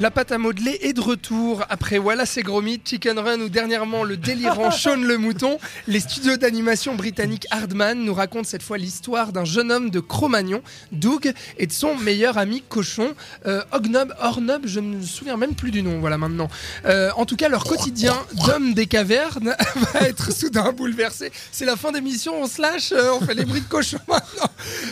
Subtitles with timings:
[0.00, 4.04] La pâte à modeler est de retour après Wallace et Gromit, Chicken Run ou dernièrement
[4.04, 5.58] le délirant Sean le Mouton.
[5.88, 10.62] Les studios d'animation britanniques Hardman nous racontent cette fois l'histoire d'un jeune homme de Cro-Magnon,
[10.92, 13.12] Doug, et de son meilleur ami cochon,
[13.46, 16.48] euh, Ognob, Ornob, je ne me souviens même plus du nom, voilà maintenant.
[16.84, 18.14] Euh, en tout cas, leur quotidien
[18.46, 19.56] d'homme des cavernes
[19.94, 21.32] va être soudain bouleversé.
[21.50, 24.48] C'est la fin d'émission, on se lâche, euh, on fait les bruits de cochon maintenant.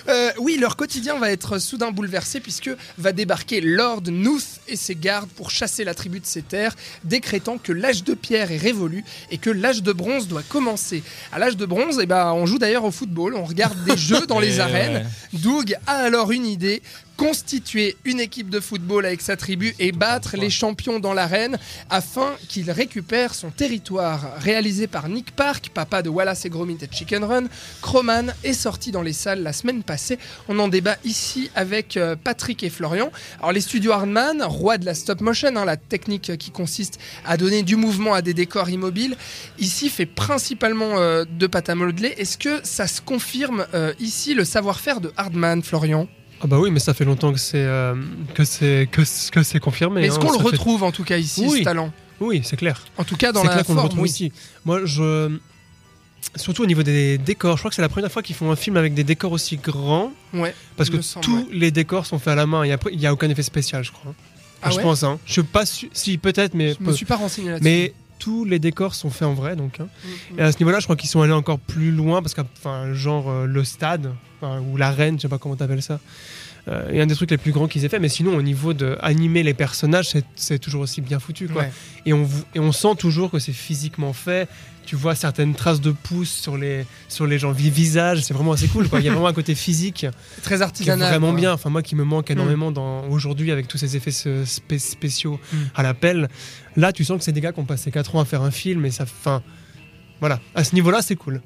[0.09, 4.96] Euh, oui, leur quotidien va être soudain bouleversé puisque va débarquer Lord Nooth et ses
[4.97, 6.75] gardes pour chasser la tribu de ses terres,
[7.05, 11.03] décrétant que l'âge de pierre est révolu et que l'âge de bronze doit commencer.
[11.33, 14.27] À l'âge de bronze, eh ben, on joue d'ailleurs au football, on regarde des jeux
[14.27, 15.09] dans les Et arènes.
[15.33, 16.83] Doug a alors une idée
[17.17, 21.59] constituer une équipe de football avec sa tribu et battre les champions dans l'arène
[21.91, 24.35] afin qu'il récupère son territoire.
[24.39, 27.45] Réalisé par Nick Park, papa de Wallace et Gromit et Chicken Run,
[27.81, 30.19] Croman est sorti dans les salles la semaine passée.
[30.49, 33.11] On en débat ici avec euh, Patrick et Florian.
[33.39, 37.37] Alors les studios Hardman, roi de la stop motion, hein, la technique qui consiste à
[37.37, 39.17] donner du mouvement à des décors immobiles,
[39.59, 42.15] ici fait principalement euh, de pâte à modeler.
[42.19, 46.09] Est-ce que ça se confirme euh, ici le savoir-faire de Hardman, Florian?
[46.43, 47.95] Ah bah oui, mais ça fait longtemps que c'est euh,
[48.35, 50.03] que c'est que, c- que c'est confirmé.
[50.03, 51.59] Mais est-ce hein, qu'on le fait- retrouve en tout cas ici, Oui.
[51.61, 52.83] ce talent Oui, c'est clair.
[52.99, 54.09] En tout cas dans la clair qu'on le forme, retrouve oui.
[54.11, 54.33] ici.
[54.65, 55.39] Moi, je
[56.35, 58.57] surtout au niveau des décors, je crois que c'est la première fois qu'ils font un
[58.57, 60.55] film avec des décors aussi grands, Ouais.
[60.77, 61.47] parce que me semble, tous ouais.
[61.53, 62.65] les décors sont faits à la main.
[62.65, 64.13] Il y a, il y a aucun effet spécial, je crois.
[64.63, 65.03] Ah je ouais pense.
[65.05, 65.19] Hein.
[65.25, 65.65] Je suis pas.
[65.67, 66.93] Si peut-être, mais Je me peu.
[66.93, 67.65] suis pas renseigné là-dessus.
[67.65, 69.81] mais tous les décors sont faits en vrai, donc.
[69.81, 69.89] hein.
[70.35, 72.43] Mm, Et à ce niveau-là, je crois qu'ils sont allés encore plus loin parce que,
[72.95, 75.99] genre euh, le stade ou l'arène, je sais pas comment t'appelles ça.
[76.69, 78.37] Euh, Il y a un des trucs les plus grands qu'ils aient fait, mais sinon
[78.37, 81.63] au niveau de animer les personnages, c'est- toujours aussi bien foutu, quoi.
[81.63, 81.73] Ouais.
[82.07, 84.49] Et on et on sent toujours que c'est physiquement fait.
[84.85, 88.53] Tu vois certaines traces de pouces sur les sur les gens vi- visages, c'est vraiment
[88.53, 89.01] assez cool, quoi.
[89.01, 90.07] Il y a vraiment un côté physique
[90.43, 91.09] Très qui est artisanal.
[91.11, 91.41] vraiment quoi.
[91.41, 91.53] bien.
[91.53, 95.57] Enfin moi qui me manque énormément dans aujourd'hui avec tous ces effets spé- spéciaux Mm.
[95.77, 96.29] à l'appel.
[96.77, 98.51] Là, tu sens que c'est des gars qui ont passé 4 ans à faire un
[98.51, 99.43] film et ça, enfin,
[100.21, 100.41] voilà.
[100.55, 101.41] À ce niveau-là, c'est cool.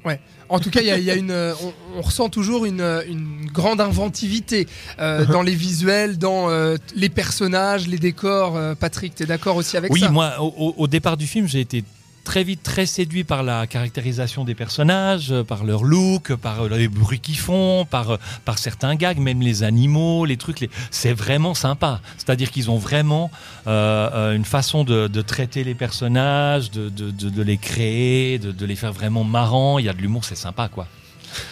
[0.49, 2.65] En tout cas, il y a, il y a une, euh, on, on ressent toujours
[2.65, 4.67] une, euh, une grande inventivité
[4.99, 8.57] euh, dans les visuels, dans euh, les personnages, les décors.
[8.57, 10.09] Euh, Patrick, t'es d'accord aussi avec Oui, ça?
[10.09, 11.83] moi, au, au- au départ du film, j'ai été
[12.23, 16.69] très vite très séduit par la caractérisation des personnages, euh, par leur look, par euh,
[16.69, 20.69] les bruits qu'ils font, par, euh, par certains gags, même les animaux, les trucs.
[20.91, 22.01] C'est vraiment sympa.
[22.17, 23.31] C'est-à-dire qu'ils ont vraiment
[23.65, 29.79] une façon de, traiter les personnages, de, de- les créer, de les faire vraiment marrants.
[29.79, 30.87] Il y a de l'humour, c'est sympa, quoi.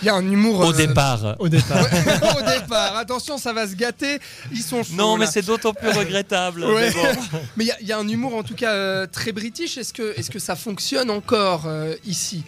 [0.01, 0.59] Il y a un humour.
[0.61, 1.35] Au euh, départ.
[1.39, 1.85] Au départ.
[2.37, 2.95] au départ.
[2.97, 4.19] Attention, ça va se gâter.
[4.51, 6.63] Ils sont chauds, Non, mais c'est d'autant plus regrettable.
[6.63, 6.89] Ouais.
[6.95, 7.39] mais bon.
[7.57, 9.77] Il y a- il y, a un humour en tout cas euh, très british.
[9.77, 12.43] Est-ce que, est-ce que ça fonctionne encore euh, ici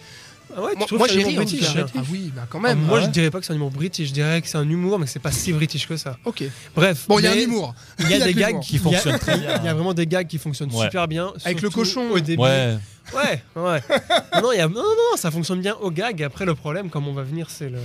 [0.56, 1.32] Ah ouais, Moi, j'ai un ri.
[1.34, 1.86] humour en tout british cas.
[1.96, 2.78] Ah oui, bah quand même.
[2.84, 3.12] Ah, moi, Ah je ouais.
[3.12, 4.08] dirais pas que c'est un humour british.
[4.08, 6.16] Je dirais que c'est un humour, mais que c'est pas si british que ça.
[6.24, 6.44] Ok.
[6.74, 7.04] Bref.
[7.08, 7.74] Bon, il y a un humour.
[7.98, 8.60] Il y a Il y a des de gags.
[8.60, 9.58] Qui fonctionnent très bien.
[9.58, 10.84] Il y a vraiment des gags qui fonctionnent Ouais.
[10.86, 11.32] super bien.
[11.44, 12.10] Avec le cochon.
[12.10, 12.42] Au début.
[13.14, 13.42] Ouais.
[13.56, 13.80] Ouais,
[14.34, 16.22] non, non, il y a- non, non, ça fonctionne bien au gag.
[16.22, 17.78] Après, le problème, comme on va venir, c'est le,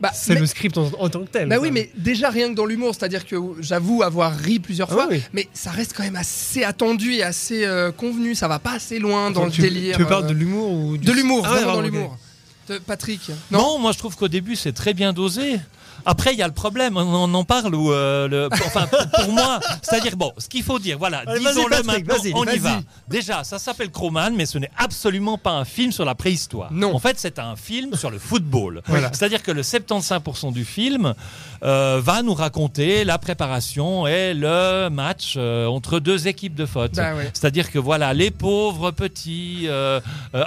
[0.00, 1.48] Bah, c'est mais- le script en, en tant que tel.
[1.48, 4.94] Bah oui, mais déjà rien que dans l'humour, c'est-à-dire que j'avoue avoir ri plusieurs Ah
[4.94, 5.22] fois, oui.
[5.32, 8.34] mais ça reste quand même assez attendu et assez euh, convenu.
[8.34, 9.96] Ça va pas assez loin dans le tu, délire.
[9.96, 11.04] Tu parles euh, de l'humour ou du...
[11.06, 12.10] de l'humour, Ah ouais, vraiment dans ok.
[12.68, 15.58] De- Patrick, Non, moi je trouve qu'au début c'est très bien dosé.
[16.06, 19.32] Après, il y a le problème, on en, parle, ou euh, le, enfin, pour, pour
[19.32, 22.80] moi, c'est-à-dire, bon, ce qu'il faut dire, voilà, disons-le Patrick, maintenant, vas-y, on y va.
[23.08, 26.72] Déjà, ça s'appelle Croman, mais ce n'est absolument pas un film sur la préhistoire.
[26.72, 26.94] Non.
[26.94, 28.82] En fait, c'est un film sur le football.
[28.88, 29.10] Voilà.
[29.12, 31.14] C'est-à-dire que le 75% du film
[31.62, 36.92] euh, va nous raconter la préparation et le match euh, entre deux équipes de foot.
[36.94, 37.30] Bah ouais.
[37.34, 39.68] C'est-à-dire que voilà, les pauvres petits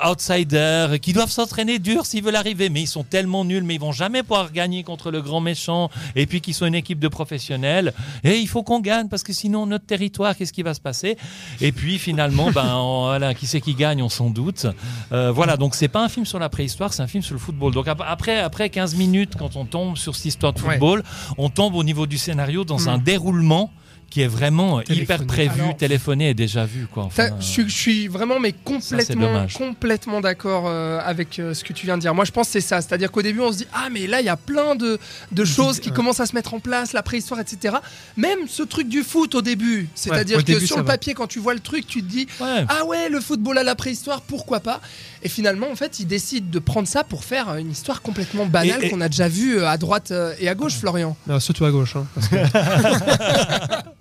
[0.04, 3.82] outsiders qui doivent s'entraîner dur s'ils veulent arriver, mais ils sont tellement nuls, mais ils
[3.82, 7.08] vont jamais pouvoir gagner contre le grand méchant, et puis qu'ils sont une équipe de
[7.08, 10.82] professionnels, et il faut qu'on gagne parce que sinon notre territoire, qu'est-ce qui va se
[10.82, 11.18] passer?
[11.62, 14.68] Et puis finalement, ben on- voilà, qui c'est qui gagne, on s'en doute.
[15.12, 17.40] Euh, voilà, donc c'est pas un film sur la préhistoire, c'est un film sur le
[17.40, 17.74] football.
[17.74, 20.72] Donc ap- après, après 15 minutes, quand on tombe sur cette histoire de Ouais.
[20.74, 21.04] football,
[21.38, 22.88] on tombe au niveau du scénario dans Mm.
[22.90, 23.72] un déroulement
[24.12, 25.02] qui est vraiment Téléphoné.
[25.04, 26.86] hyper prévu, Alors- téléphoné et déjà vu.
[26.86, 27.10] Quoi.
[27.18, 29.54] Je, suis- je suis vraiment mais c'est complètement, dommage.
[29.56, 32.14] complètement d'accord euh, avec euh, ce que tu viens de dire.
[32.14, 32.82] Moi, je pense que c'est ça.
[32.82, 35.00] C'est-à-dire qu'au début, on se dit ah mais là, il y a plein de,
[35.32, 35.96] de choses qui Ouais.
[35.96, 37.76] commencent à se mettre en place, la préhistoire, etc.
[38.18, 39.90] Même ce truc du foot au début.
[39.96, 40.92] C'est-à-dire que début, sur le va.
[40.94, 42.66] papier, quand tu vois le truc, tu te dis ouais.
[42.68, 44.82] ah ouais, le football à la préhistoire, pourquoi pas?
[45.24, 48.46] Et finalement, en fait, ils décident de prendre ça pour faire euh, une histoire complètement
[48.46, 51.16] banale Et- qu'on a déjà vue euh, à droite euh, et à gauche, Florian.
[51.28, 51.96] Non, surtout à gauche.
[51.96, 52.36] hein, parce que-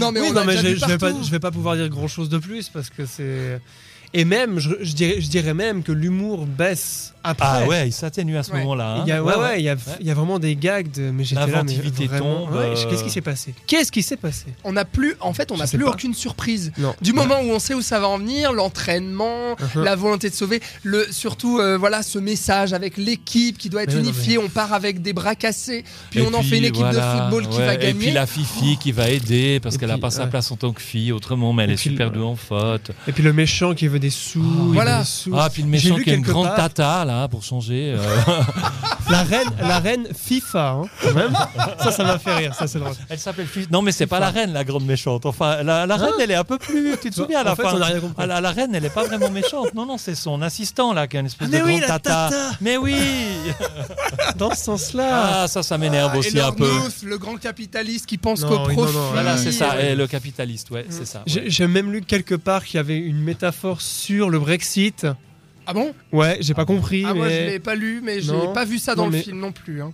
[0.00, 1.76] Non mais Oui, on non, a mais déjà je, vais pas, je vais pas pouvoir
[1.76, 3.60] dire grand chose de plus parce que c'est.
[4.14, 7.46] Et même, je, je dirais, je dirais même que l'humour baisse après.
[7.46, 8.60] Ah ouais, il s'atténue à ce Ouais.
[8.60, 8.96] moment-là.
[8.98, 9.02] hein.
[9.06, 9.80] Il y a, ouais, ouais, il y a, Ouais.
[10.00, 11.10] il y a vraiment des gags de.
[11.10, 11.74] Mais j'étais là, mais
[12.06, 13.52] vraiment, tombe, ouais, euh, Qu'est-ce qui s'est passé?
[13.66, 14.46] Qu'est-ce qui s'est passé?
[14.64, 15.90] On n'a plus, en fait, on n'a plus pas.
[15.90, 16.72] aucune surprise.
[16.78, 16.94] Non.
[17.02, 19.84] Du moment où on sait où ça va en venir, l'entraînement, Mhm.
[19.84, 23.90] la volonté de sauver, le, surtout euh, voilà ce message avec l'équipe qui doit être
[23.90, 24.38] Mais oui, non, unifiée.
[24.38, 27.20] On part avec des bras cassés, puis Et on en fait une équipe voilà, de
[27.20, 27.92] football qui va Et gagner.
[28.06, 30.72] puis la fifi qui va aider parce Et qu'elle a pas sa place en tant
[30.72, 32.90] que fille autrement, mais elle Et est super douée en faute.
[33.06, 34.40] Et puis le méchant qui veut des sous.
[34.68, 34.98] il Voilà.
[34.98, 35.32] veut des sous.
[35.36, 37.94] Ah, puis le méchant qui a une grande part- tata là pour changer.
[37.96, 38.20] euh,
[39.10, 41.32] La reine, la reine FIFA, hein, quand même.
[41.80, 42.54] ça, ça m'a fait rire.
[42.54, 42.92] Ça, c'est drôle.
[43.08, 43.66] elle s'appelle Fifi.
[43.70, 45.24] Non, mais c'est pas la reine la grande méchante.
[45.26, 46.94] Enfin, la, la reine elle est un peu plus.
[47.00, 48.16] Tu te souviens à la en fait, fin on n'a rien compris.
[48.18, 49.72] Ah, la, la reine, elle est pas vraiment méchante.
[49.74, 51.86] Non, non, c'est son assistant là qui a une espèce Mais de oui, grande la
[51.98, 52.28] tata.
[52.30, 52.50] tata.
[52.60, 52.96] Mais oui.
[54.36, 55.42] Dans ce sens-là.
[55.42, 56.70] Ah, ça, ça m'énerve aussi un peu.
[57.04, 58.96] Le grand capitaliste qui pense Non, qu'au oui, non, profit.
[58.96, 59.80] non, Voilà, c'est ça.
[59.80, 61.22] Et le capitaliste, ouais, c'est ça.
[61.26, 61.44] Ouais.
[61.46, 65.06] j'ai même lu quelque part qu'il y avait une métaphore sur le Brexit.
[65.70, 65.94] Ah bon?
[66.12, 67.04] Ouais, j'ai pas compris.
[67.06, 69.22] Ah moi je l'ai pas lu, mais n'ai pas vu ça dans Non, le mais-
[69.22, 69.82] film non plus.
[69.82, 69.92] hein.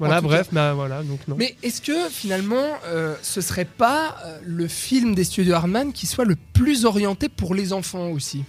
[0.00, 1.36] Voilà, bref, mais voilà, donc non.
[1.38, 6.06] Mais est-ce que finalement, euh, ce serait pas euh, le film des studios Hardman qui
[6.06, 8.42] soit le plus orienté pour les enfants aussi?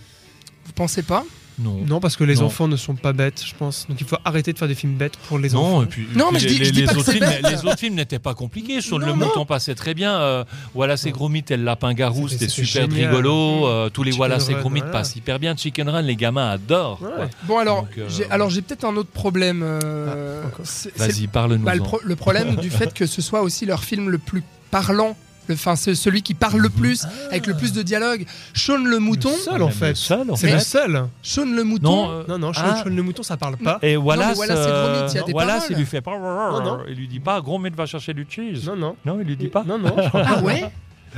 [0.66, 1.24] Vous pensez pas?
[1.60, 1.84] Non.
[1.88, 2.46] Non, parce que les Non.
[2.46, 3.86] enfants ne sont pas bêtes, je pense.
[3.88, 5.84] Donc il faut arrêter de faire des films bêtes pour les Non, enfants.
[5.84, 7.06] et puis, Non, et mais puis je dis- les, je dis les pas que autres
[7.06, 7.48] c'est films, bête.
[7.52, 8.82] les autres films n'étaient pas compliqués.
[8.82, 10.14] Sur Non, le mouton passait très bien.
[10.16, 13.10] euh, voilà, c'est Gromit et le lapin garou, C'était- super génial.
[13.14, 13.68] rigolo.
[13.68, 14.92] euh, tous les Chicken voilà, c'est Gromit voilà.
[14.94, 15.56] passent hyper bien.
[15.56, 17.02] Chicken Run, les gamins adorent.
[17.02, 17.10] Ouais.
[17.16, 17.30] quoi.
[17.44, 19.62] Bon alors, euh, j'ai alors j'ai peut-être un autre problème.
[19.64, 20.62] euh, Ah,
[20.98, 21.64] Vas-y, parle-nous.
[21.64, 24.44] bah, le, pro- le problème du fait que ce soit aussi leur film le plus
[24.72, 25.16] parlant.
[25.48, 28.26] Le- Enfin, celui qui parle le plus, avec le plus de dialogue.
[28.54, 29.30] Sean le mouton.
[29.32, 29.96] Le seul, en Même fait.
[29.96, 31.06] C'est le seul.
[31.22, 31.90] Sean le mouton.
[32.08, 32.84] Non, euh, Non, non, Sean, ah.
[32.84, 33.80] Sean le mouton, ça parle pas.
[33.82, 35.72] Et Wallace, mais Wallace, c'est Gromit, il y a euh, des Wallace, paroles.
[35.72, 36.18] il lui fait pas.
[36.18, 36.80] non.
[36.88, 38.66] Il lui dit pas Gromit va chercher du cheese.
[38.68, 38.96] Non, non.
[39.06, 39.64] Non, il lui dit pas.
[39.64, 39.96] Non, non.
[40.14, 40.64] Ah ouais?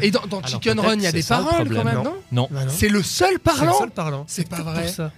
[0.02, 2.14] Et dans, dans Alors, Chicken Run, il y a des paroles quand même, non non?
[2.32, 2.48] Non.
[2.52, 2.70] Bah non.
[2.70, 4.24] C'est le seul C'est le parlant seul parlant.
[4.28, 4.88] C'est pas vrai.
[4.90, 5.12] ça.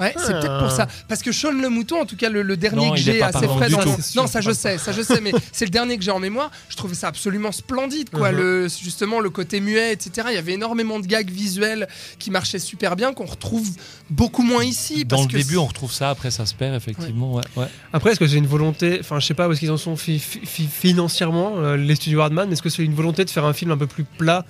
[0.00, 0.86] Ouais, c'est peut-être pour ça.
[1.08, 3.46] Parce que Sean le mouton, en tout cas le, le dernier Non, que j'ai assez
[3.48, 3.78] frais dans
[4.16, 6.50] Non, ça je sais, ça je sais, mais c'est le dernier que j'ai en mémoire.
[6.68, 8.30] Je trouvais ça absolument splendide, quoi.
[8.32, 10.28] Le, justement, le côté muet, etc.
[10.30, 13.68] Il y avait énormément de gags visuels qui marchaient super bien, qu'on retrouve
[14.10, 15.04] beaucoup moins ici.
[15.04, 16.10] Dans parce le que début, on retrouve ça.
[16.10, 17.34] Après, ça se perd effectivement.
[17.34, 17.42] Ouais.
[17.56, 17.66] ouais.
[17.92, 19.96] Après, est-ce que c'est une volonté, enfin, je sais pas où est-ce qu'ils en sont
[19.96, 23.44] fi- fi- fi- financièrement, euh, les studios Hardman, est-ce que c'est une volonté de faire
[23.44, 24.44] un film un peu plus plat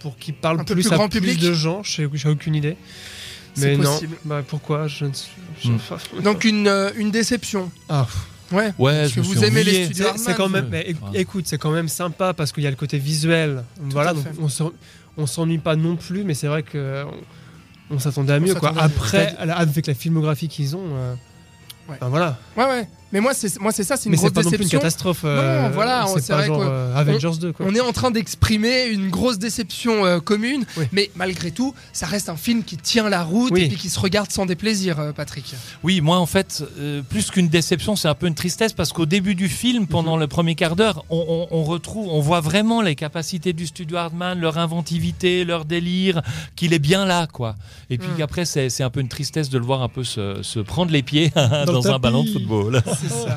[0.00, 1.82] pour qu'il parle Un peu plus, plus à grand plus public de gens?
[1.82, 2.76] J'ai aucune idée.
[3.58, 5.10] Mais non, bah, pourquoi Je ne
[5.62, 6.22] je- Hmm.
[6.22, 7.70] Donc une, euh, une déception.
[7.88, 8.06] Ah,
[8.50, 8.70] Ouais.
[8.78, 11.56] Ouais, Parce je que vous suis aimez les studios c'est quand même, mais écoute, c'est
[11.56, 13.64] quand même sympa parce qu'il y a le côté visuel.
[13.90, 14.72] voilà, à donc on s'en-
[15.16, 17.04] on s'ennuie pas non plus, mais c'est vrai que
[17.90, 18.54] on, on s'attendait à mieux.
[18.54, 18.74] Quoi.
[18.76, 21.14] Après, à la- avec la filmographie qu'ils ont, euh,
[21.88, 21.96] Ouais.
[21.98, 22.38] ben voilà.
[22.58, 22.88] Ouais, ouais.
[23.12, 24.62] Mais moi, c'est moi, c'est ça, c'est une Mais c'est grosse pas non plus une
[24.62, 24.78] déception.
[24.78, 25.20] catastrophe.
[25.24, 27.52] euh, voilà, on- c'est vrai genre euh, Avengers 2.
[27.52, 27.66] Quoi.
[27.68, 30.86] On est en train d'exprimer une grosse déception euh, commune, Oui.
[30.92, 33.62] mais malgré tout, ça reste un film qui tient la route Oui.
[33.64, 35.54] et puis qui se regarde sans déplaisir, euh, Patrick.
[35.82, 39.06] Oui, moi en fait, euh, plus qu'une déception, c'est un peu une tristesse parce qu'au
[39.06, 42.80] début du film, pendant le premier quart d'heure, on, on- on retrouve, on voit vraiment
[42.80, 46.22] les capacités du studio Hardman, leur inventivité, leur délire,
[46.56, 47.56] qu'il est bien là, quoi.
[47.90, 48.22] Et puis Mm.
[48.22, 51.02] après, c'est un peu une tristesse de le voir un peu se, se prendre les
[51.02, 51.30] pieds
[51.66, 52.82] dans, le un ballon de football.
[53.02, 53.36] C'est ça.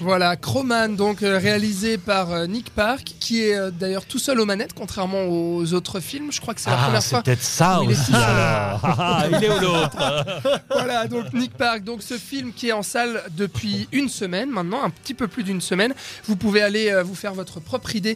[0.00, 4.40] voilà, Croman, donc euh, réalisé par euh, Nick Park, qui est euh, d'ailleurs tout seul
[4.40, 6.32] aux manettes, contrairement aux autres films.
[6.32, 7.22] Je crois que c'est la Ah, première c'est fois.
[7.22, 8.22] peut-être ça où il est aussi tout seul.
[8.22, 8.80] alors.
[8.98, 9.96] Ah, il est où l'autre
[10.70, 14.82] Voilà, donc Nick Park, donc ce film qui est en salle depuis une semaine maintenant,
[14.82, 15.94] un petit peu plus d'une semaine.
[16.26, 18.10] Vous pouvez aller vous faire votre propre idée